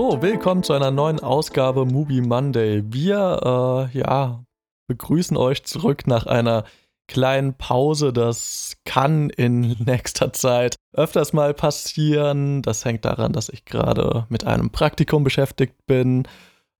[0.00, 2.84] So, willkommen zu einer neuen Ausgabe Movie Monday.
[2.86, 4.44] Wir, äh, ja,
[4.86, 6.62] begrüßen euch zurück nach einer
[7.08, 8.12] kleinen Pause.
[8.12, 12.62] Das kann in nächster Zeit öfters mal passieren.
[12.62, 16.28] Das hängt daran, dass ich gerade mit einem Praktikum beschäftigt bin.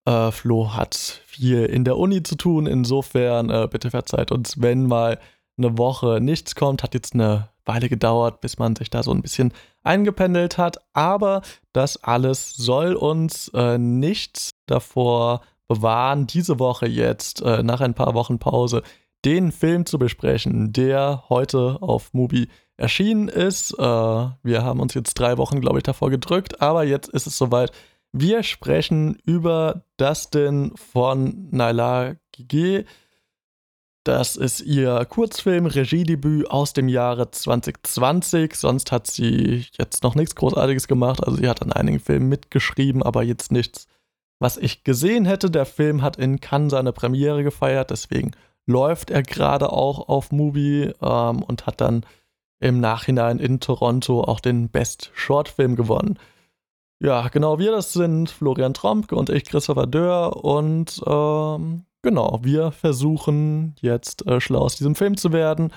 [0.05, 0.95] Äh, Flo hat
[1.27, 2.67] viel in der Uni zu tun.
[2.67, 5.19] Insofern, äh, bitte verzeiht uns, wenn mal
[5.57, 6.85] eine Woche nichts kommt.
[6.85, 9.53] Hat jetzt eine Weile gedauert, bis man sich da so ein bisschen
[9.85, 10.79] eingependelt hat.
[10.93, 17.95] Aber das alles soll uns äh, nicht davor bewahren, diese Woche jetzt, äh, nach ein
[17.95, 18.83] paar Wochen Pause,
[19.25, 23.73] den Film zu besprechen, der heute auf Mubi erschienen ist.
[23.79, 27.37] Äh, wir haben uns jetzt drei Wochen, glaube ich, davor gedrückt, aber jetzt ist es
[27.37, 27.73] soweit.
[28.13, 32.87] Wir sprechen über Dustin von Naila Gige.
[34.09, 38.55] Das ist ihr Kurzfilm-Regiedebüt aus dem Jahre 2020.
[38.55, 41.23] Sonst hat sie jetzt noch nichts Großartiges gemacht.
[41.23, 43.87] Also sie hat an einigen Filmen mitgeschrieben, aber jetzt nichts,
[44.39, 45.51] was ich gesehen hätte.
[45.51, 48.31] Der Film hat in Cannes seine Premiere gefeiert, deswegen
[48.65, 52.07] läuft er gerade auch auf Movie ähm, und hat dann
[52.61, 56.19] im Nachhinein in Toronto auch den Best Short Film gewonnen.
[56.99, 60.43] Ja, genau, wir das sind Florian Trompke und ich, Christopher Dörr.
[60.43, 65.73] Und ähm, genau, wir versuchen jetzt äh, schlau aus diesem Film zu werden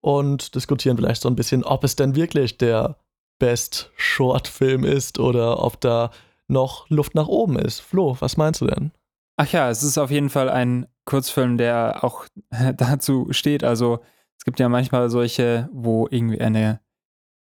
[0.00, 2.96] und diskutieren vielleicht so ein bisschen, ob es denn wirklich der
[3.38, 6.10] Best Short Film ist oder ob da
[6.48, 7.80] noch Luft nach oben ist.
[7.80, 8.92] Flo, was meinst du denn?
[9.36, 12.26] Ach ja, es ist auf jeden Fall ein Kurzfilm, der auch
[12.76, 13.64] dazu steht.
[13.64, 14.00] Also
[14.38, 16.80] es gibt ja manchmal solche, wo irgendwie eine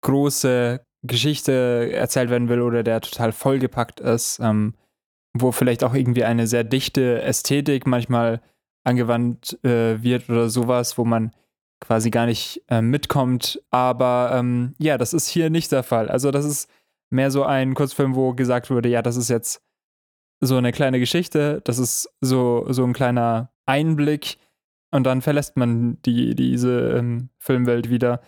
[0.01, 4.75] große Geschichte erzählt werden will oder der total vollgepackt ist, ähm,
[5.37, 8.41] wo vielleicht auch irgendwie eine sehr dichte Ästhetik manchmal
[8.85, 11.31] angewandt äh, wird oder sowas, wo man
[11.81, 13.61] quasi gar nicht äh, mitkommt.
[13.69, 16.09] Aber ähm, ja, das ist hier nicht der Fall.
[16.09, 16.69] Also das ist
[17.09, 19.61] mehr so ein Kurzfilm, wo gesagt wurde, ja, das ist jetzt
[20.39, 24.37] so eine kleine Geschichte, das ist so, so ein kleiner Einblick
[24.91, 28.21] und dann verlässt man die, diese ähm, Filmwelt wieder.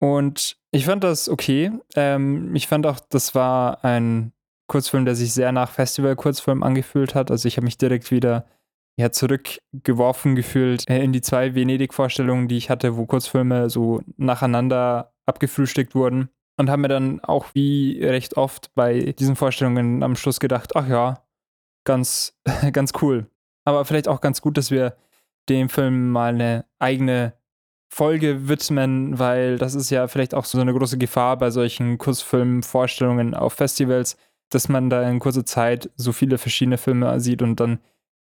[0.00, 1.72] Und ich fand das okay.
[1.96, 4.32] Ähm, ich fand auch, das war ein
[4.68, 7.30] Kurzfilm, der sich sehr nach Festival-Kurzfilm angefühlt hat.
[7.30, 8.46] Also ich habe mich direkt wieder
[8.98, 15.12] ja, zurückgeworfen gefühlt äh, in die zwei Venedig-Vorstellungen, die ich hatte, wo Kurzfilme so nacheinander
[15.26, 16.28] abgefrühstückt wurden.
[16.58, 20.88] Und habe mir dann auch wie recht oft bei diesen Vorstellungen am Schluss gedacht, ach
[20.88, 21.22] ja,
[21.84, 22.36] ganz,
[22.72, 23.30] ganz cool.
[23.64, 24.96] Aber vielleicht auch ganz gut, dass wir
[25.48, 27.34] dem Film mal eine eigene
[27.90, 33.34] Folge widmen, weil das ist ja vielleicht auch so eine große Gefahr bei solchen Kurzfilmvorstellungen
[33.34, 34.16] auf Festivals,
[34.50, 37.78] dass man da in kurzer Zeit so viele verschiedene Filme sieht und dann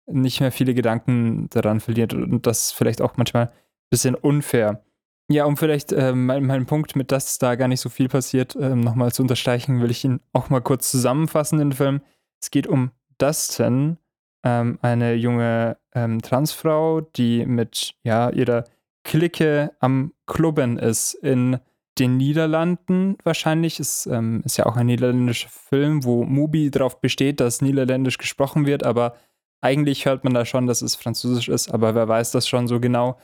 [0.06, 2.14] nicht mehr viele Gedanken daran verliert.
[2.14, 3.52] Und das ist vielleicht auch manchmal ein
[3.90, 4.82] bisschen unfair.
[5.28, 8.54] Ja, um vielleicht äh, meinen mein Punkt mit, dass da gar nicht so viel passiert,
[8.54, 12.00] äh, nochmal zu unterstreichen, will ich ihn auch mal kurz zusammenfassen, den Film.
[12.40, 13.98] Es geht um Dustin,
[14.44, 18.64] ähm, eine junge ähm, Transfrau, die mit ja, ihrer
[19.02, 21.58] Clique am Klubben ist in
[21.98, 23.80] den Niederlanden wahrscheinlich.
[23.80, 28.66] Es ähm, ist ja auch ein niederländischer Film, wo Mubi darauf besteht, dass Niederländisch gesprochen
[28.66, 29.16] wird, aber
[29.60, 32.80] eigentlich hört man da schon, dass es Französisch ist, aber wer weiß das schon so
[32.80, 33.18] genau.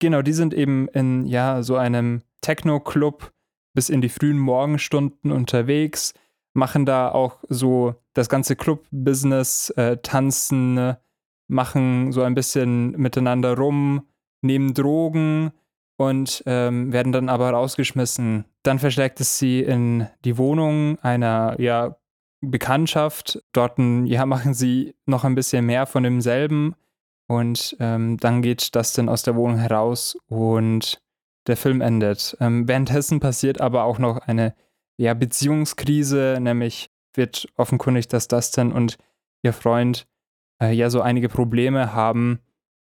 [0.00, 3.32] Genau, die sind eben in ja so einem Techno-Club
[3.74, 6.14] bis in die frühen Morgenstunden unterwegs
[6.54, 10.94] machen da auch so das ganze Club-Business, äh, tanzen,
[11.48, 14.06] machen so ein bisschen miteinander rum,
[14.40, 15.52] nehmen Drogen
[15.96, 18.44] und ähm, werden dann aber rausgeschmissen.
[18.62, 21.96] Dann verschlägt es sie in die Wohnung einer ja,
[22.40, 23.42] Bekanntschaft.
[23.52, 26.74] Dort ja, machen sie noch ein bisschen mehr von demselben.
[27.26, 31.00] Und ähm, dann geht das dann aus der Wohnung heraus und
[31.46, 32.36] der Film endet.
[32.40, 34.54] Ähm, währenddessen passiert aber auch noch eine
[34.96, 38.98] ja, Beziehungskrise, nämlich wird offenkundig, dass Dustin und
[39.42, 40.06] ihr Freund
[40.60, 42.40] äh, ja so einige Probleme haben.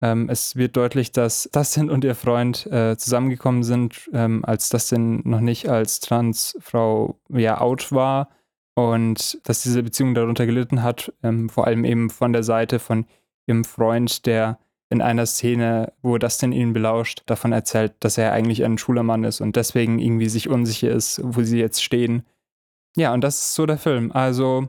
[0.02, 5.20] Ähm, es wird deutlich, dass Dustin und ihr Freund äh, zusammengekommen sind, ähm, als Dustin
[5.24, 8.30] noch nicht als Transfrau ja out war
[8.74, 13.06] und dass diese Beziehung darunter gelitten hat, ähm, vor allem eben von der Seite von
[13.46, 14.58] ihrem Freund, der
[14.90, 19.24] in einer Szene, wo Dustin ihn belauscht, davon erzählt, dass er eigentlich ein schwuler Mann
[19.24, 22.24] ist und deswegen irgendwie sich unsicher ist, wo sie jetzt stehen.
[22.96, 24.10] Ja, und das ist so der Film.
[24.10, 24.68] Also,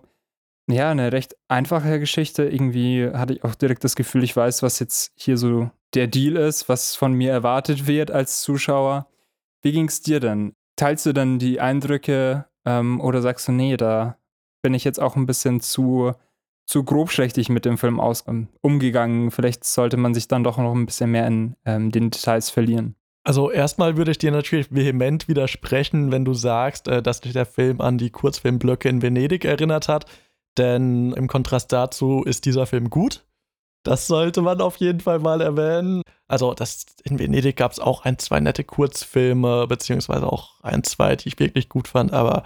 [0.68, 2.44] ja, eine recht einfache Geschichte.
[2.44, 6.36] Irgendwie hatte ich auch direkt das Gefühl, ich weiß, was jetzt hier so der Deal
[6.38, 9.08] ist, was von mir erwartet wird als Zuschauer.
[9.62, 10.54] Wie ging es dir denn?
[10.76, 14.18] Teilst du dann die Eindrücke ähm, oder sagst du, nee, da
[14.62, 16.14] bin ich jetzt auch ein bisschen zu
[16.72, 19.32] zu grobschlächtig mit dem Film aus, ähm, umgegangen.
[19.32, 22.96] Vielleicht sollte man sich dann doch noch ein bisschen mehr in ähm, den Details verlieren.
[23.24, 27.46] Also erstmal würde ich dir natürlich vehement widersprechen, wenn du sagst, äh, dass dich der
[27.46, 30.06] Film an die Kurzfilmblöcke in Venedig erinnert hat.
[30.58, 33.26] Denn im Kontrast dazu ist dieser Film gut.
[33.84, 36.04] Das sollte man auf jeden Fall mal erwähnen.
[36.28, 41.16] Also, das, in Venedig gab es auch ein, zwei nette Kurzfilme, beziehungsweise auch ein, zwei,
[41.16, 42.44] die ich wirklich gut fand, aber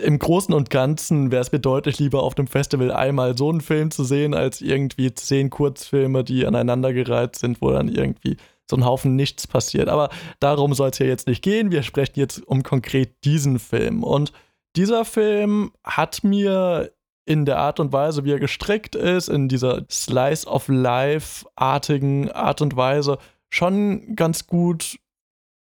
[0.00, 3.60] im Großen und Ganzen wäre es mir deutlich lieber, auf dem Festival einmal so einen
[3.60, 8.36] Film zu sehen, als irgendwie zehn Kurzfilme, die aneinandergereiht sind, wo dann irgendwie
[8.70, 9.88] so ein Haufen nichts passiert.
[9.88, 10.08] Aber
[10.40, 11.72] darum soll es ja jetzt nicht gehen.
[11.72, 14.02] Wir sprechen jetzt um konkret diesen Film.
[14.02, 14.32] Und
[14.76, 16.90] dieser Film hat mir
[17.32, 22.60] in der Art und Weise, wie er gestrickt ist, in dieser Slice of Life-artigen Art
[22.60, 23.16] und Weise,
[23.48, 24.98] schon ganz gut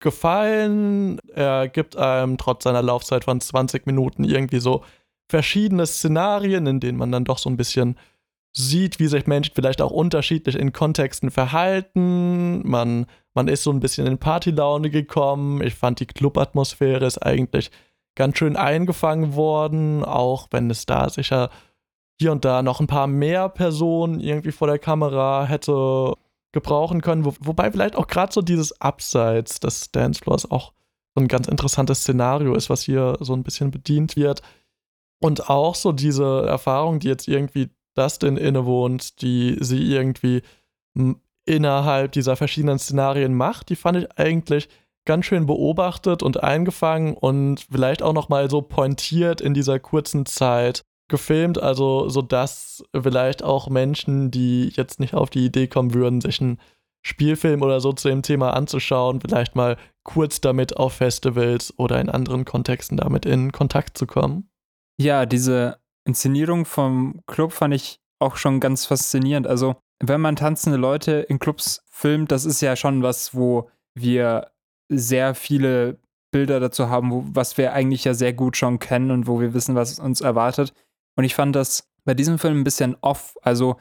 [0.01, 1.19] gefallen.
[1.33, 4.83] Er gibt einem trotz seiner Laufzeit von 20 Minuten irgendwie so
[5.29, 7.97] verschiedene Szenarien, in denen man dann doch so ein bisschen
[8.51, 12.67] sieht, wie sich Menschen vielleicht auch unterschiedlich in Kontexten verhalten.
[12.67, 15.61] Man, man ist so ein bisschen in Partylaune gekommen.
[15.61, 17.71] Ich fand die Clubatmosphäre ist eigentlich
[18.15, 21.49] ganz schön eingefangen worden, auch wenn es da sicher
[22.19, 26.13] hier und da noch ein paar mehr Personen irgendwie vor der Kamera hätte
[26.51, 27.25] gebrauchen können.
[27.25, 30.73] Wo, wobei vielleicht auch gerade so dieses Abseits des Dancefloors auch
[31.15, 34.41] so ein ganz interessantes Szenario ist, was hier so ein bisschen bedient wird.
[35.19, 40.41] Und auch so diese Erfahrung, die jetzt irgendwie Dustin innewohnt, die sie irgendwie
[41.45, 44.69] innerhalb dieser verschiedenen Szenarien macht, die fand ich eigentlich
[45.05, 50.25] ganz schön beobachtet und eingefangen und vielleicht auch noch mal so pointiert in dieser kurzen
[50.25, 55.93] Zeit gefilmt, also so dass vielleicht auch Menschen, die jetzt nicht auf die Idee kommen
[55.93, 56.59] würden, sich einen
[57.03, 62.09] Spielfilm oder so zu dem Thema anzuschauen, vielleicht mal kurz damit auf Festivals oder in
[62.09, 64.49] anderen Kontexten damit in Kontakt zu kommen.
[64.99, 69.47] Ja, diese Inszenierung vom Club fand ich auch schon ganz faszinierend.
[69.47, 74.51] Also, wenn man tanzende Leute in Clubs filmt, das ist ja schon was, wo wir
[74.91, 75.97] sehr viele
[76.31, 79.53] Bilder dazu haben, wo, was wir eigentlich ja sehr gut schon kennen und wo wir
[79.53, 80.73] wissen, was uns erwartet.
[81.15, 83.35] Und ich fand das bei diesem Film ein bisschen off.
[83.41, 83.77] Also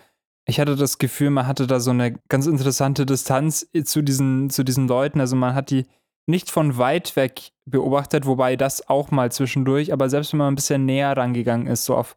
[0.47, 4.65] ich hatte das Gefühl, man hatte da so eine ganz interessante Distanz zu diesen, zu
[4.65, 5.21] diesen Leuten.
[5.21, 5.87] Also man hat die
[6.27, 10.57] nicht von weit weg beobachtet, wobei das auch mal zwischendurch, aber selbst wenn man ein
[10.57, 12.17] bisschen näher rangegangen ist, so auf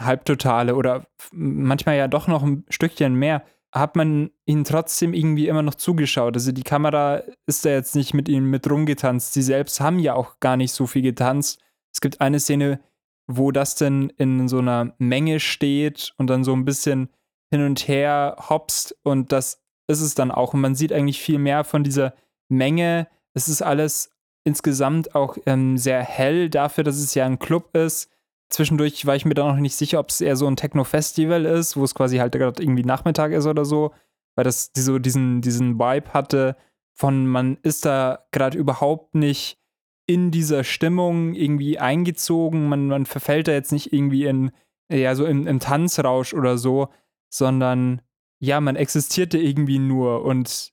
[0.00, 3.44] Halbtotale oder manchmal ja doch noch ein Stückchen mehr,
[3.78, 6.34] hat man ihnen trotzdem irgendwie immer noch zugeschaut.
[6.34, 9.32] Also die Kamera ist da jetzt nicht mit ihnen mit rumgetanzt.
[9.32, 11.60] Sie selbst haben ja auch gar nicht so viel getanzt.
[11.92, 12.80] Es gibt eine Szene,
[13.26, 17.08] wo das denn in so einer Menge steht und dann so ein bisschen
[17.50, 20.54] hin und her hopst und das ist es dann auch.
[20.54, 22.14] Und man sieht eigentlich viel mehr von dieser
[22.48, 23.08] Menge.
[23.34, 24.10] Es ist alles
[24.44, 28.10] insgesamt auch ähm, sehr hell dafür, dass es ja ein Club ist.
[28.48, 31.76] Zwischendurch war ich mir da noch nicht sicher, ob es eher so ein Techno-Festival ist,
[31.76, 33.92] wo es quasi halt gerade irgendwie Nachmittag ist oder so,
[34.36, 36.56] weil das so diesen, diesen Vibe hatte
[36.96, 39.58] von man ist da gerade überhaupt nicht
[40.06, 44.50] in dieser Stimmung irgendwie eingezogen, man, man verfällt da jetzt nicht irgendwie in,
[44.90, 46.88] ja, so im, im Tanzrausch oder so,
[47.28, 48.00] sondern
[48.38, 50.72] ja, man existierte irgendwie nur und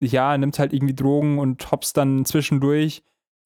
[0.00, 3.02] ja, nimmt halt irgendwie Drogen und hops dann zwischendurch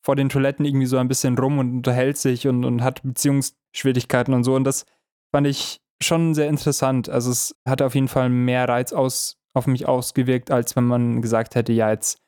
[0.07, 4.35] vor den Toiletten irgendwie so ein bisschen rum und unterhält sich und, und hat Beziehungsschwierigkeiten
[4.35, 4.55] und so.
[4.55, 4.87] Und das
[5.33, 7.09] fand ich schon sehr interessant.
[7.09, 11.23] Also es hat auf jeden Fall mehr Reiz aus, auf mich ausgewirkt, als wenn man
[11.23, 12.19] gesagt hätte, ja, jetzt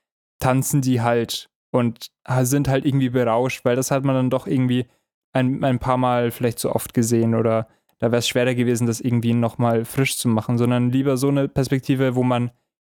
[0.41, 2.09] tanzen die halt und
[2.41, 4.89] sind halt irgendwie berauscht, weil das hat man dann doch irgendwie
[5.33, 7.69] ein, ein paar Mal vielleicht zu oft gesehen oder
[8.01, 11.47] da wäre es schwerer gewesen, das irgendwie nochmal frisch zu machen, sondern lieber so eine
[11.47, 12.51] Perspektive, wo man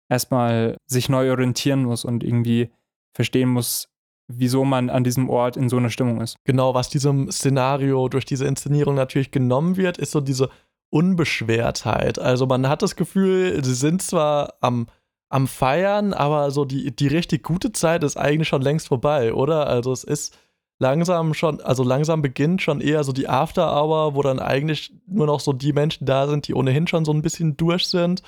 [0.09, 2.69] erstmal sich neu orientieren muss und irgendwie
[3.15, 3.89] verstehen muss,
[4.27, 6.37] wieso man an diesem Ort in so einer Stimmung ist.
[6.45, 10.49] Genau, was diesem Szenario durch diese Inszenierung natürlich genommen wird, ist so diese
[10.89, 12.19] Unbeschwertheit.
[12.19, 14.87] Also man hat das Gefühl, sie sind zwar am
[15.29, 19.67] am Feiern, aber so die, die richtig gute Zeit ist eigentlich schon längst vorbei, oder?
[19.67, 20.37] Also es ist
[20.79, 25.25] langsam schon, also langsam beginnt schon eher so die After Hour, wo dann eigentlich nur
[25.25, 28.21] noch so die Menschen da sind, die ohnehin schon so ein bisschen durch sind.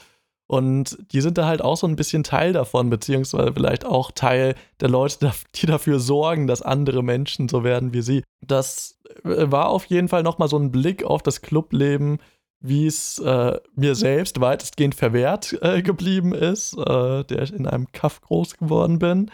[0.48, 4.56] Und die sind da halt auch so ein bisschen Teil davon, beziehungsweise vielleicht auch Teil
[4.80, 8.24] der Leute, die dafür sorgen, dass andere Menschen so werden wie sie.
[8.42, 12.20] Das äh, war auf jeden Fall nochmal so ein Blick auf das Clubleben,
[12.60, 17.92] wie es äh, mir selbst weitestgehend verwehrt äh, geblieben ist, äh, der ich in einem
[17.92, 19.30] Kaff groß geworden bin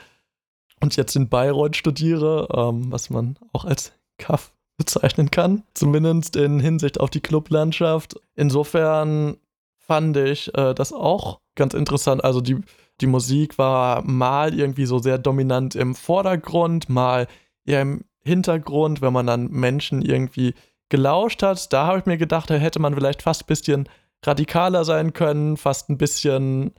[0.81, 6.59] und jetzt in Bayreuth studiere, ähm, was man auch als Kaff bezeichnen kann, zumindest in
[6.59, 8.19] Hinsicht auf die Clublandschaft.
[8.35, 9.37] Insofern
[9.85, 12.23] fand ich äh, das auch ganz interessant.
[12.23, 12.57] Also die,
[13.01, 17.27] die Musik war mal irgendwie so sehr dominant im Vordergrund, mal
[17.65, 20.53] eher im Hintergrund, wenn man dann Menschen irgendwie
[20.89, 23.89] gelauscht hat, da habe ich mir gedacht, da hätte man vielleicht fast ein bisschen
[24.23, 26.73] radikaler sein können, fast ein bisschen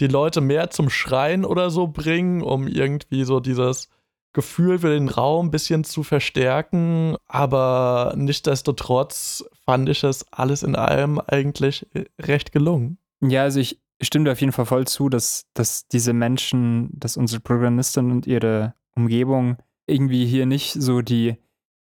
[0.00, 3.88] die Leute mehr zum Schreien oder so bringen, um irgendwie so dieses
[4.32, 10.76] Gefühl für den Raum ein bisschen zu verstärken, aber nichtsdestotrotz fand ich es alles in
[10.76, 11.86] allem eigentlich
[12.20, 12.98] recht gelungen.
[13.20, 17.16] Ja, also ich stimme dir auf jeden Fall voll zu, dass, dass diese Menschen, dass
[17.16, 19.56] unsere Protagonistin und ihre Umgebung
[19.86, 21.36] irgendwie hier nicht so die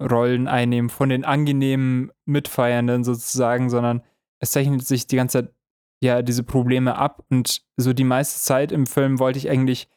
[0.01, 4.01] Rollen einnehmen von den angenehmen Mitfeiernden sozusagen, sondern
[4.39, 5.53] es zeichnet sich die ganze Zeit
[6.01, 9.89] ja diese Probleme ab und so die meiste Zeit im Film wollte ich eigentlich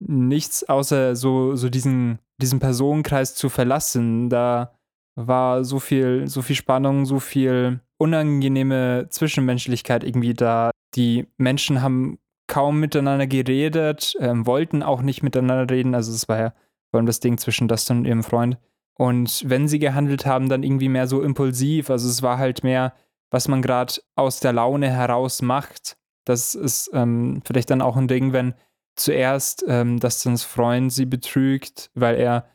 [0.00, 4.28] nichts außer so, so diesen, diesen Personenkreis zu verlassen.
[4.28, 4.72] Da
[5.14, 10.70] war so viel, so viel Spannung, so viel unangenehme Zwischenmenschlichkeit irgendwie da.
[10.94, 15.94] Die Menschen haben kaum miteinander geredet, ähm, wollten auch nicht miteinander reden.
[15.94, 16.50] Also es war ja
[16.90, 18.58] vor allem das Ding zwischen Dustin und ihrem Freund.
[18.98, 21.90] Und wenn sie gehandelt haben, dann irgendwie mehr so impulsiv.
[21.90, 22.92] Also es war halt mehr,
[23.30, 25.96] was man gerade aus der Laune heraus macht.
[26.24, 28.54] Das ist ähm, vielleicht dann auch ein Ding, wenn
[28.96, 32.46] zuerst ähm, Dustins Freund sie betrügt, weil er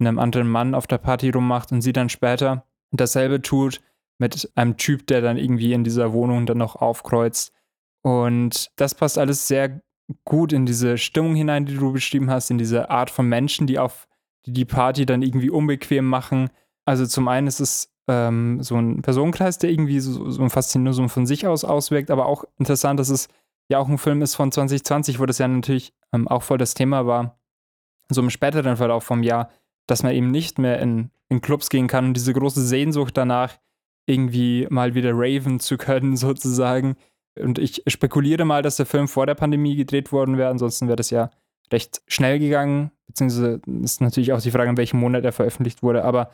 [0.00, 3.80] einem anderen Mann auf der Party rummacht und sie dann später dasselbe tut
[4.18, 7.52] mit einem Typ, der dann irgendwie in dieser Wohnung dann noch aufkreuzt.
[8.02, 9.82] Und das passt alles sehr
[10.24, 13.78] gut in diese Stimmung hinein, die du beschrieben hast, in diese Art von Menschen, die
[13.78, 14.08] auf
[14.46, 16.50] die, die Party dann irgendwie unbequem machen.
[16.84, 21.08] Also zum einen ist es ähm, so ein Personenkreis, der irgendwie so, so ein Faszinosum
[21.08, 23.28] von sich aus auswirkt, aber auch interessant, dass es
[23.72, 26.74] ja auch ein Film ist von 2020, wo das ja natürlich ähm, auch voll das
[26.74, 27.38] Thema war,
[28.08, 29.50] so im späteren Verlauf vom Jahr,
[29.86, 33.58] dass man eben nicht mehr in, in Clubs gehen kann und diese große Sehnsucht danach,
[34.06, 36.96] irgendwie mal wieder raven zu können, sozusagen.
[37.38, 40.96] Und ich spekuliere mal, dass der Film vor der Pandemie gedreht worden wäre, ansonsten wäre
[40.96, 41.30] das ja
[41.72, 46.04] recht schnell gegangen, beziehungsweise ist natürlich auch die Frage, in welchem Monat er veröffentlicht wurde,
[46.04, 46.30] aber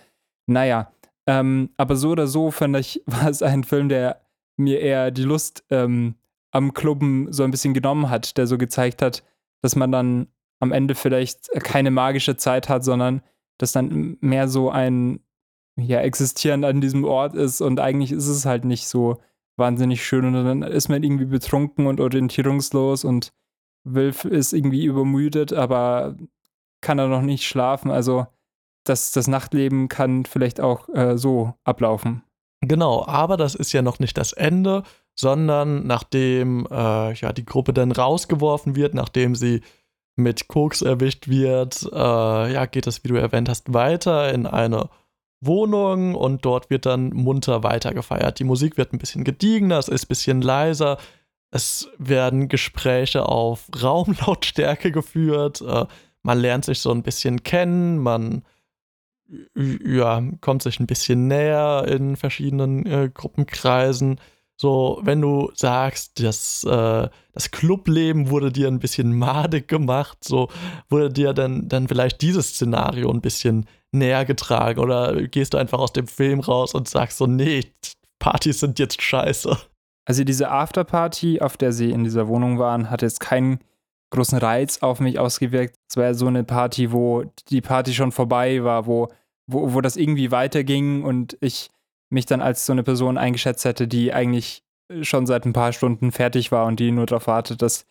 [0.47, 0.93] naja.
[1.27, 4.21] Ähm, aber so oder so, fand ich, war es ein Film, der
[4.57, 6.17] mir eher die Lust ähm,
[6.51, 9.23] am Clubben so ein bisschen genommen hat, der so gezeigt hat,
[9.63, 10.29] dass man dann
[10.61, 13.23] am Ende vielleicht keine magische Zeit hat, sondern
[13.59, 15.21] dass dann mehr so ein
[15.77, 19.19] ja, Existieren an diesem Ort ist und eigentlich ist es halt nicht so
[19.57, 23.33] wahnsinnig schön und dann ist man irgendwie betrunken und orientierungslos und
[23.85, 26.17] Wilf ist irgendwie übermüdet, aber
[26.81, 27.91] kann er noch nicht schlafen.
[27.91, 28.27] Also
[28.85, 32.23] das, das Nachtleben kann vielleicht auch äh, so ablaufen.
[32.61, 34.83] Genau, aber das ist ja noch nicht das Ende,
[35.19, 39.63] sondern nachdem äh, ja, die Gruppe dann rausgeworfen wird, nachdem sie
[40.15, 44.89] mit Koks erwischt wird, äh, ja, geht es, wie du erwähnt hast, weiter in eine
[45.41, 48.39] Wohnung und dort wird dann munter weitergefeiert.
[48.39, 50.99] Die Musik wird ein bisschen gediegener, es ist ein bisschen leiser,
[51.51, 55.87] es werden Gespräche auf Raumlautstärke geführt, äh,
[56.23, 58.45] man lernt sich so ein bisschen kennen, man
[59.85, 64.21] ja, kommt sich ein bisschen näher in verschiedenen äh, Gruppenkreisen.
[64.61, 70.49] So, wenn du sagst, das, äh, das Clubleben wurde dir ein bisschen madig gemacht, so
[70.89, 75.79] wurde dir dann, dann vielleicht dieses Szenario ein bisschen näher getragen oder gehst du einfach
[75.79, 77.65] aus dem Film raus und sagst so, nee,
[78.19, 79.57] Partys sind jetzt scheiße.
[80.05, 83.61] Also diese Afterparty, auf der sie in dieser Wohnung waren, hat jetzt keinen
[84.11, 85.77] großen Reiz auf mich ausgewirkt.
[85.89, 89.09] Es war so eine Party, wo die Party schon vorbei war, wo,
[89.47, 91.71] wo, wo das irgendwie weiterging und ich
[92.11, 94.65] mich dann als so eine Person eingeschätzt hätte, die eigentlich
[95.03, 97.87] schon seit ein paar Stunden fertig war und die nur darauf wartet, dass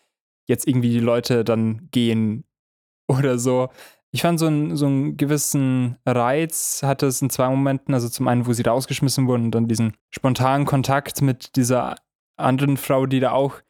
[0.46, 2.44] jetzt irgendwie die Leute dann gehen
[3.08, 3.68] oder so.
[4.10, 7.92] Ich fand so einen, so einen gewissen Reiz hatte es in zwei Momenten.
[7.92, 11.96] Also zum einen, wo sie rausgeschmissen wurden und dann diesen spontanen Kontakt mit dieser
[12.36, 13.60] anderen Frau, die da auch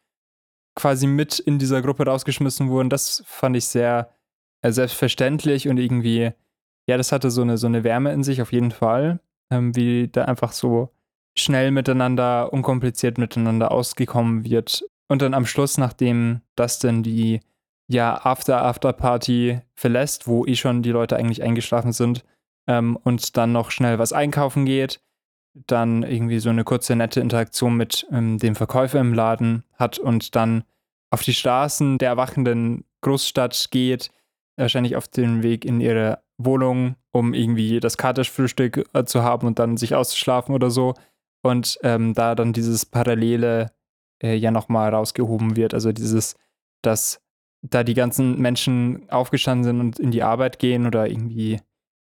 [0.77, 2.89] quasi mit in dieser Gruppe rausgeschmissen wurden.
[2.89, 4.15] Das fand ich sehr
[4.63, 6.31] äh, selbstverständlich und irgendwie,
[6.89, 10.09] ja, das hatte so eine, so eine Wärme in sich auf jeden Fall, ähm, wie
[10.09, 10.91] da einfach so
[11.37, 14.85] schnell miteinander, unkompliziert miteinander ausgekommen wird.
[15.09, 17.41] Und dann am Schluss, nachdem das dann die
[17.89, 22.25] ja After-After-Party verlässt, wo eh schon die Leute eigentlich eingeschlafen sind
[22.67, 25.01] ähm, und dann noch schnell was einkaufen geht,
[25.67, 30.37] dann irgendwie so eine kurze nette Interaktion mit ähm, dem Verkäufer im Laden hat und
[30.37, 30.65] dann
[31.11, 34.11] auf die Straßen der erwachenden Großstadt geht,
[34.59, 39.59] wahrscheinlich auf den Weg in ihre Wohnung, um irgendwie das Katerfrühstück äh, zu haben und
[39.59, 40.95] dann sich auszuschlafen oder so.
[41.43, 43.71] Und ähm, da dann dieses Parallele
[44.23, 46.35] äh, ja nochmal rausgehoben wird, also dieses,
[46.83, 47.21] dass
[47.63, 51.61] da die ganzen Menschen aufgestanden sind und in die Arbeit gehen oder irgendwie,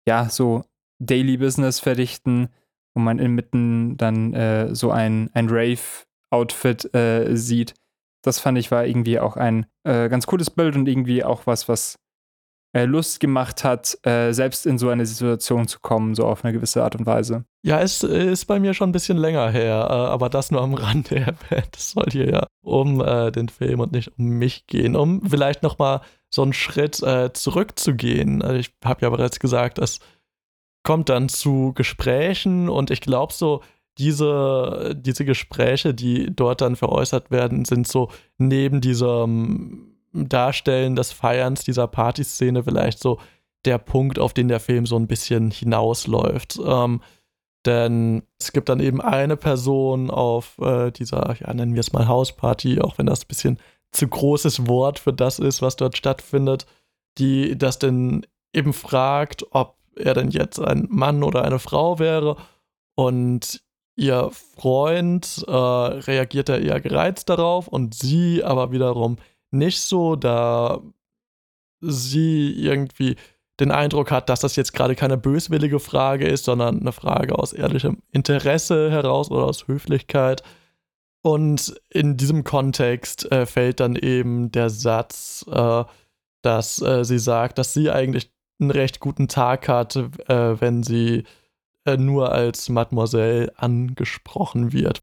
[0.07, 0.63] ja, so
[0.99, 2.49] Daily Business verrichten
[2.93, 7.73] und man inmitten dann äh, so ein, ein Rave-Outfit äh, sieht.
[8.23, 11.67] Das fand ich war irgendwie auch ein äh, ganz cooles Bild und irgendwie auch was,
[11.67, 11.99] was
[12.73, 16.83] Lust gemacht hat, äh, selbst in so eine Situation zu kommen, so auf eine gewisse
[16.83, 17.45] Art und Weise.
[17.63, 20.73] Ja, es ist bei mir schon ein bisschen länger her, äh, aber das nur am
[20.73, 21.75] Rande erwähnt.
[21.75, 25.61] Es soll hier ja um äh, den Film und nicht um mich gehen, um vielleicht
[25.61, 26.01] nochmal
[26.31, 28.41] so einen Schritt äh, zurückzugehen.
[28.41, 29.99] Also ich habe ja bereits gesagt, es
[30.83, 33.61] kommt dann zu Gesprächen und ich glaube so,
[33.99, 41.63] diese, diese Gespräche, die dort dann veräußert werden, sind so neben diesem Darstellen des Feierns
[41.63, 43.19] dieser Partyszene vielleicht so
[43.65, 46.59] der Punkt, auf den der Film so ein bisschen hinausläuft.
[46.63, 47.01] Ähm,
[47.65, 52.07] denn es gibt dann eben eine Person auf äh, dieser, ja, nennen wir es mal
[52.07, 53.57] Hausparty, auch wenn das ein bisschen
[53.91, 56.65] zu großes Wort für das ist, was dort stattfindet,
[57.17, 62.35] die das denn eben fragt, ob er denn jetzt ein Mann oder eine Frau wäre.
[62.95, 63.61] Und
[63.95, 69.17] ihr Freund äh, reagiert da eher gereizt darauf und sie aber wiederum
[69.53, 70.81] nicht so, da
[71.81, 73.15] sie irgendwie
[73.59, 77.53] den Eindruck hat, dass das jetzt gerade keine böswillige Frage ist, sondern eine Frage aus
[77.53, 80.43] ehrlichem Interesse heraus oder aus Höflichkeit.
[81.21, 85.83] Und in diesem Kontext äh, fällt dann eben der Satz, äh,
[86.41, 91.23] dass äh, sie sagt, dass sie eigentlich einen recht guten Tag hat, äh, wenn sie
[91.85, 95.01] äh, nur als Mademoiselle angesprochen wird.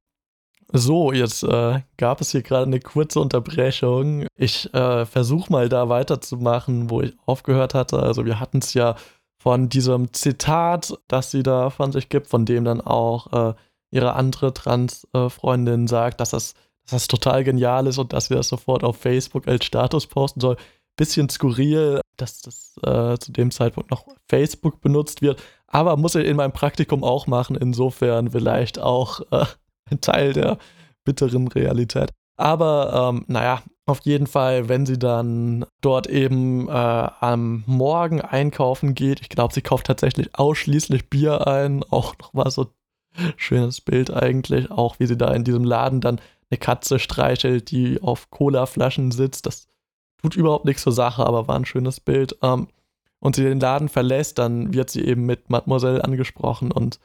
[0.72, 4.26] So, jetzt äh, gab es hier gerade eine kurze Unterbrechung.
[4.36, 7.98] Ich äh, versuche mal da weiterzumachen, wo ich aufgehört hatte.
[7.98, 8.94] Also wir hatten es ja
[9.36, 13.54] von diesem Zitat, das sie da von sich gibt, von dem dann auch äh,
[13.90, 18.48] ihre andere Trans-Freundin sagt, dass das, dass das total genial ist und dass sie das
[18.48, 20.56] sofort auf Facebook als Status posten soll.
[20.96, 26.26] Bisschen skurril, dass das äh, zu dem Zeitpunkt noch Facebook benutzt wird, aber muss ich
[26.26, 29.46] in meinem Praktikum auch machen, insofern vielleicht auch äh,
[30.00, 30.58] Teil der
[31.04, 32.10] bitteren Realität.
[32.36, 38.94] Aber ähm, naja, auf jeden Fall, wenn sie dann dort eben äh, am Morgen einkaufen
[38.94, 42.68] geht, ich glaube, sie kauft tatsächlich ausschließlich Bier ein, auch nochmal so
[43.16, 46.20] ein schönes Bild eigentlich, auch wie sie da in diesem Laden dann
[46.50, 49.46] eine Katze streichelt, die auf Colaflaschen sitzt.
[49.46, 49.68] Das
[50.22, 52.36] tut überhaupt nichts zur Sache, aber war ein schönes Bild.
[52.42, 52.68] Ähm,
[53.18, 56.98] und sie den Laden verlässt, dann wird sie eben mit Mademoiselle angesprochen und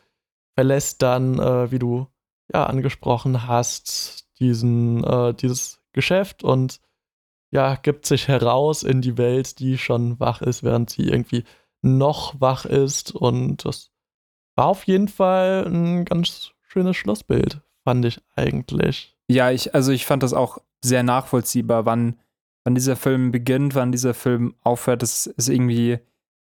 [0.55, 2.07] verlässt dann, äh, wie du
[2.53, 6.79] ja angesprochen hast, diesen, äh, dieses Geschäft und
[7.51, 11.45] ja, gibt sich heraus in die Welt, die schon wach ist, während sie irgendwie
[11.81, 13.13] noch wach ist.
[13.15, 13.91] Und das
[14.55, 19.15] war auf jeden Fall ein ganz schönes Schlussbild, fand ich eigentlich.
[19.27, 22.19] Ja, ich, also ich fand das auch sehr nachvollziehbar, wann,
[22.63, 25.01] wann dieser Film beginnt, wann dieser Film aufhört.
[25.01, 25.99] Das ist irgendwie,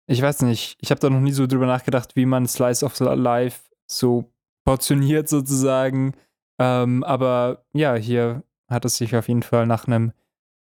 [0.07, 2.97] ich weiß nicht, ich habe da noch nie so drüber nachgedacht, wie man Slice of
[2.99, 4.31] Life so
[4.65, 6.13] portioniert sozusagen.
[6.59, 10.13] Ähm, aber ja, hier hat es sich auf jeden Fall nach einem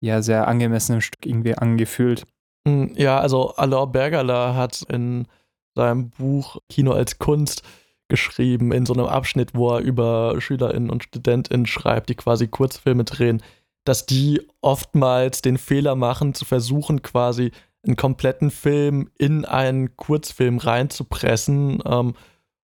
[0.01, 2.25] ja sehr angemessenen Stück irgendwie angefühlt.
[2.67, 5.27] Hm, ja, also Alain Bergerler hat in
[5.75, 7.63] seinem Buch Kino als Kunst
[8.09, 13.05] geschrieben, in so einem Abschnitt, wo er über SchülerInnen und StudentInnen schreibt, die quasi Kurzfilme
[13.05, 13.41] drehen,
[13.85, 17.51] dass die oftmals den Fehler machen, zu versuchen, quasi
[17.85, 21.81] einen kompletten Film in einen Kurzfilm reinzupressen.
[21.85, 22.13] Ähm,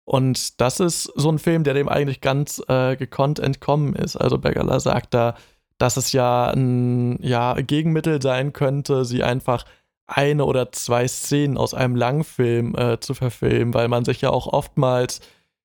[0.09, 4.17] und das ist so ein Film, der dem eigentlich ganz äh, gekonnt entkommen ist.
[4.17, 5.35] Also Bergala sagt da,
[5.77, 9.67] dass es ja ein ja, Gegenmittel sein könnte, sie einfach
[10.07, 14.47] eine oder zwei Szenen aus einem Langfilm äh, zu verfilmen, weil man sich ja auch
[14.47, 15.21] oftmals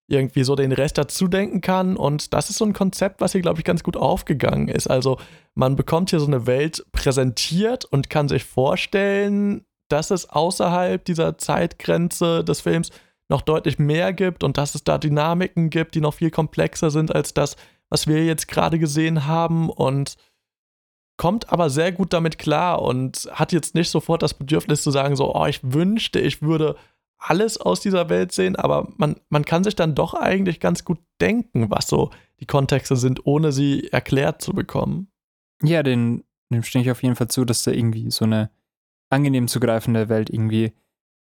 [0.08, 1.96] irgendwie so den Rest dazu denken kann.
[1.96, 4.88] Und das ist so ein Konzept, was hier, glaube ich, ganz gut aufgegangen ist.
[4.88, 5.20] Also
[5.56, 11.38] man bekommt hier so eine Welt präsentiert und kann sich vorstellen, dass es außerhalb dieser
[11.38, 12.90] Zeitgrenze des Films
[13.34, 17.14] noch deutlich mehr gibt und dass es da Dynamiken gibt, die noch viel komplexer sind
[17.14, 17.58] als das,
[17.90, 20.16] was wir jetzt gerade gesehen haben und
[21.18, 25.16] kommt aber sehr gut damit klar und hat jetzt nicht sofort das Bedürfnis zu sagen,
[25.16, 26.76] so, oh, ich wünschte, ich würde
[27.18, 31.00] alles aus dieser Welt sehen, aber man, man kann sich dann doch eigentlich ganz gut
[31.20, 35.08] denken, was so die Kontexte sind, ohne sie erklärt zu bekommen.
[35.64, 38.52] Ja, den, dem stimme ich auf jeden Fall zu, dass da irgendwie so eine
[39.10, 40.74] angenehm zu greifende Welt irgendwie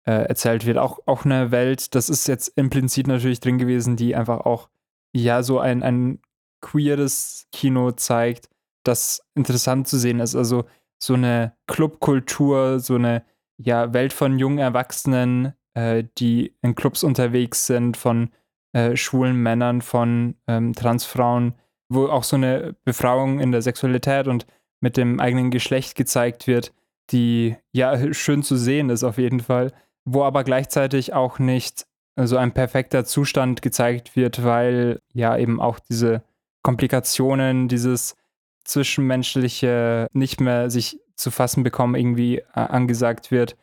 [0.05, 0.79] äh, erzählt wird.
[0.79, 4.69] Auch, auch eine Welt, das ist jetzt implizit natürlich drin gewesen, die einfach auch,
[5.15, 6.21] ja, so ein, ein
[6.61, 8.49] queeres Kino zeigt,
[8.85, 10.35] das interessant zu sehen ist.
[10.35, 10.65] Also
[10.99, 13.25] so eine Clubkultur, so eine
[13.59, 18.31] ja, Welt von jungen Erwachsenen, äh, die in Clubs unterwegs sind, von
[18.73, 21.55] äh, schwulen Männern, von ähm, Transfrauen,
[21.89, 24.47] wo auch so eine Befrauung in der Sexualität und
[24.81, 26.73] mit dem eigenen Geschlecht gezeigt wird,
[27.11, 29.73] die ja schön zu sehen ist auf jeden Fall
[30.05, 31.87] wo aber gleichzeitig auch nicht
[32.17, 36.23] so ein perfekter Zustand gezeigt wird, weil ja eben auch diese
[36.63, 38.17] Komplikationen, dieses
[38.65, 43.57] zwischenmenschliche nicht mehr sich zu fassen bekommen irgendwie äh, angesagt wird.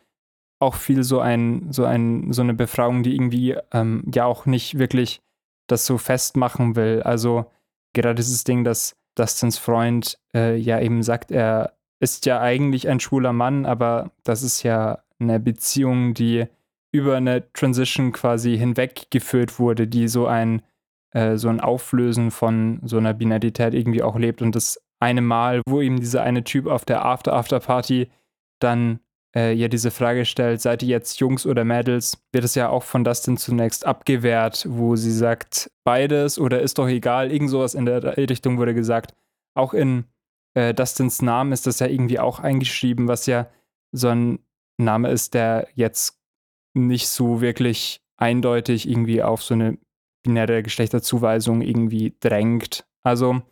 [0.60, 4.78] auch viel so ein, so ein, so eine Befragung, die irgendwie ähm, ja auch nicht
[4.78, 5.22] wirklich
[5.66, 7.02] das so festmachen will.
[7.02, 7.46] Also
[7.94, 13.00] gerade dieses Ding, dass Dustins Freund äh, ja eben sagt, er ist ja eigentlich ein
[13.00, 16.46] schwuler Mann, aber das ist ja eine Beziehung, die
[16.92, 20.62] über eine Transition quasi hinweggeführt wurde, die so ein,
[21.12, 24.42] äh, so ein Auflösen von so einer Binarität irgendwie auch lebt.
[24.42, 28.10] Und das eine Mal, wo eben dieser eine Typ auf der After-After-Party
[28.60, 29.00] dann
[29.34, 32.82] äh, ja diese Frage stellt, seid ihr jetzt Jungs oder Mädels, wird es ja auch
[32.82, 37.86] von Dustin zunächst abgewehrt, wo sie sagt, beides oder ist doch egal, irgend sowas in
[37.86, 39.14] der Richtung wurde gesagt.
[39.54, 40.04] Auch in
[40.54, 43.48] äh, Dustins Namen ist das ja irgendwie auch eingeschrieben, was ja
[43.92, 44.40] so ein
[44.84, 46.18] Name ist, der jetzt
[46.74, 49.78] nicht so wirklich eindeutig irgendwie auf so eine
[50.22, 52.86] binäre Geschlechterzuweisung irgendwie drängt.
[53.02, 53.42] Also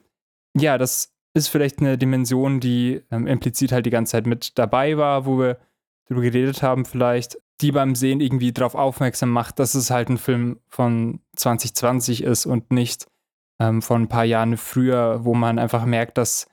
[0.55, 4.97] ja, das ist vielleicht eine Dimension, die ähm, implizit halt die ganze Zeit mit dabei
[4.97, 5.59] war, wo wir
[6.07, 10.19] darüber geredet haben, vielleicht, die beim Sehen irgendwie darauf aufmerksam macht, dass es halt ein
[10.19, 13.07] Film von 2020 ist und nicht
[13.61, 16.47] ähm, von ein paar Jahren früher, wo man einfach merkt, dass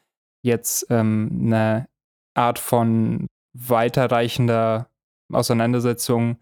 [0.44, 1.88] jetzt ähm, eine
[2.34, 4.90] Art von weiterreichender
[5.32, 6.38] Auseinandersetzung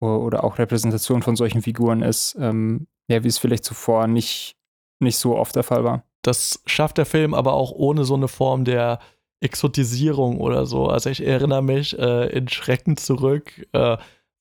[0.00, 4.56] oder auch Repräsentation von solchen Figuren ist, ähm, ja, wie es vielleicht zuvor nicht,
[5.00, 6.04] nicht so oft der Fall war.
[6.22, 8.98] Das schafft der Film aber auch ohne so eine Form der
[9.40, 10.86] Exotisierung oder so.
[10.88, 13.66] Also ich erinnere mich äh, in Schrecken zurück.
[13.72, 13.98] Äh,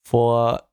[0.07, 0.63] vor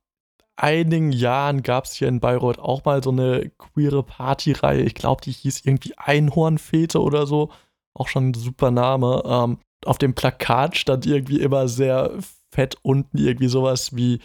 [0.55, 4.81] einigen Jahren gab es hier in Bayreuth auch mal so eine queere Partyreihe.
[4.81, 7.49] Ich glaube, die hieß irgendwie Einhornfete oder so.
[7.93, 9.21] Auch schon ein super Name.
[9.25, 12.11] Ähm, auf dem Plakat stand irgendwie immer sehr
[12.53, 14.19] fett unten irgendwie sowas wie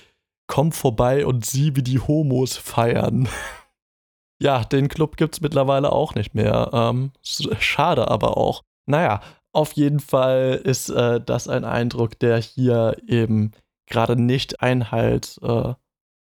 [0.48, 3.28] Komm vorbei und sieh, wie die Homos feiern.
[4.40, 6.70] ja, den Club gibt es mittlerweile auch nicht mehr.
[6.72, 8.62] Ähm, schade aber auch.
[8.88, 9.20] Naja,
[9.52, 13.52] auf jeden Fall ist äh, das ein Eindruck, der hier eben
[13.88, 15.74] gerade nicht Einhalt äh,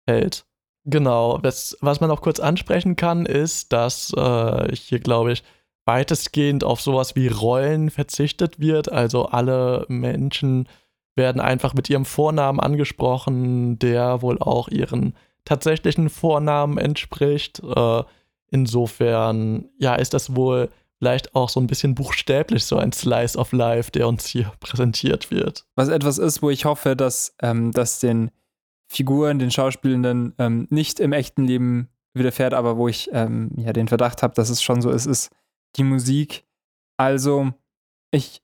[0.07, 0.45] hält.
[0.85, 5.43] Genau, was, was man auch kurz ansprechen kann, ist, dass äh, hier, glaube ich,
[5.89, 8.91] weitestgehend auf sowas wie Rollen verzichtet wird.
[8.91, 10.69] Also alle Menschen
[11.15, 17.63] werden einfach mit ihrem Vornamen angesprochen, der wohl auch ihren tatsächlichen Vornamen entspricht.
[17.63, 18.03] Äh,
[18.51, 23.51] insofern, ja, ist das wohl vielleicht auch so ein bisschen buchstäblich so ein Slice of
[23.51, 25.65] Life, der uns hier präsentiert wird.
[25.75, 28.29] Was etwas ist, wo ich hoffe, dass ähm, das den
[28.85, 33.87] Figuren, den Schauspielenden ähm, nicht im echten Leben widerfährt, aber wo ich ähm, ja den
[33.87, 35.31] Verdacht habe, dass es schon so ist, ist
[35.75, 36.45] die Musik.
[36.97, 37.53] Also,
[38.11, 38.41] ich,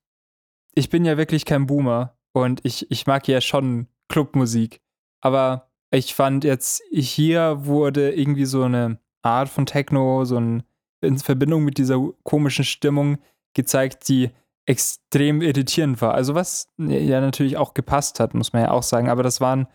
[0.73, 4.81] ich bin ja wirklich kein Boomer und ich, ich mag ja schon Clubmusik.
[5.21, 10.63] Aber ich fand jetzt, hier wurde irgendwie so eine Art von Techno, so ein,
[11.01, 13.17] in Verbindung mit dieser komischen Stimmung
[13.53, 14.31] gezeigt, die
[14.65, 16.13] extrem irritierend war.
[16.13, 19.09] Also was ja natürlich auch gepasst hat, muss man ja auch sagen.
[19.09, 19.67] Aber das waren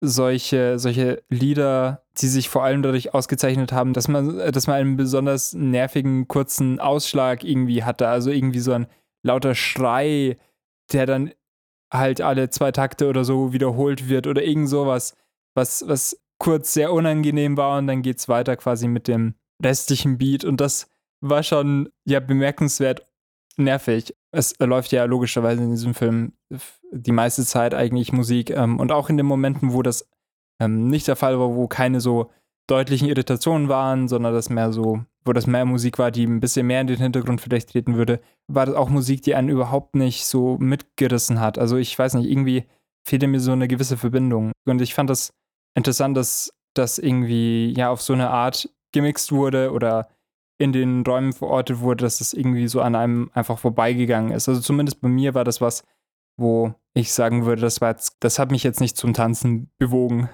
[0.00, 4.96] solche, solche Lieder, die sich vor allem dadurch ausgezeichnet haben, dass man, dass man einen
[4.96, 8.08] besonders nervigen, kurzen Ausschlag irgendwie hatte.
[8.08, 8.86] Also irgendwie so ein
[9.22, 10.36] lauter Schrei,
[10.92, 11.32] der dann
[11.92, 15.14] halt alle zwei Takte oder so wiederholt wird oder irgend sowas,
[15.54, 20.18] was, was kurz sehr unangenehm war und dann geht es weiter quasi mit dem restlichen
[20.18, 20.88] Beat und das
[21.20, 23.04] war schon ja bemerkenswert
[23.56, 24.14] nervig.
[24.30, 26.32] Es läuft ja logischerweise in diesem Film
[26.92, 30.08] die meiste Zeit eigentlich Musik ähm, und auch in den Momenten, wo das
[30.60, 32.30] ähm, nicht der Fall war, wo keine so
[32.68, 36.66] deutlichen Irritationen waren, sondern das mehr so, wo das mehr Musik war, die ein bisschen
[36.66, 40.26] mehr in den Hintergrund vielleicht treten würde, war das auch Musik, die einen überhaupt nicht
[40.26, 41.58] so mitgerissen hat.
[41.58, 42.64] Also ich weiß nicht, irgendwie
[43.06, 44.52] fehlte mir so eine gewisse Verbindung.
[44.66, 45.32] Und ich fand das
[45.74, 50.08] interessant, dass das irgendwie ja auf so eine Art gemixt wurde oder
[50.58, 54.48] in den Räumen verortet wurde, dass es irgendwie so an einem einfach vorbeigegangen ist.
[54.48, 55.84] Also zumindest bei mir war das was,
[56.38, 60.30] wo ich sagen würde, das war jetzt, das hat mich jetzt nicht zum Tanzen bewogen.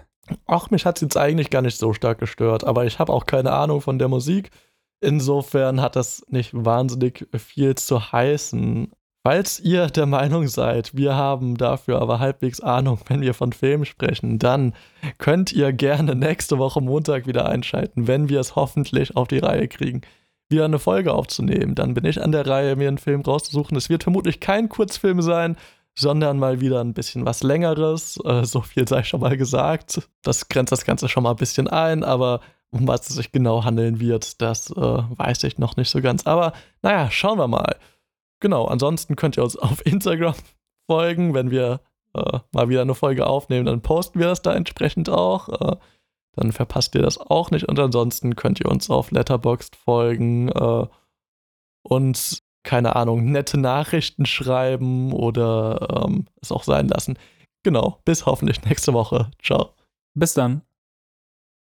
[0.47, 3.27] Ach, mich hat es jetzt eigentlich gar nicht so stark gestört, aber ich habe auch
[3.27, 4.51] keine Ahnung von der Musik.
[5.01, 8.93] Insofern hat das nicht wahnsinnig viel zu heißen.
[9.27, 13.87] Falls ihr der Meinung seid, wir haben dafür aber halbwegs Ahnung, wenn wir von Filmen
[13.87, 14.75] sprechen, dann
[15.19, 19.69] könnt ihr gerne nächste Woche Montag wieder einschalten, wenn wir es hoffentlich auf die Reihe
[19.69, 20.03] kriegen,
[20.51, 21.75] wieder eine Folge aufzunehmen.
[21.75, 23.77] Dann bin ich an der Reihe, mir einen Film rauszusuchen.
[23.77, 25.57] Es wird vermutlich kein Kurzfilm sein,
[25.95, 28.19] sondern mal wieder ein bisschen was Längeres.
[28.25, 30.03] Äh, so viel sei schon mal gesagt.
[30.23, 33.65] Das grenzt das Ganze schon mal ein bisschen ein, aber um was es sich genau
[33.65, 36.27] handeln wird, das äh, weiß ich noch nicht so ganz.
[36.27, 36.53] Aber
[36.83, 37.77] naja, schauen wir mal.
[38.41, 40.35] Genau, ansonsten könnt ihr uns auf Instagram
[40.91, 41.35] folgen.
[41.35, 41.81] Wenn wir
[42.15, 45.49] äh, mal wieder eine Folge aufnehmen, dann posten wir das da entsprechend auch.
[45.49, 45.77] Äh,
[46.33, 47.69] dann verpasst ihr das auch nicht.
[47.69, 50.87] Und ansonsten könnt ihr uns auf Letterboxd folgen äh,
[51.83, 57.17] und keine Ahnung, nette Nachrichten schreiben oder ähm, es auch sein lassen.
[57.63, 59.31] genau, bis hoffentlich nächste Woche.
[59.43, 59.75] Ciao.
[60.15, 60.63] Bis dann.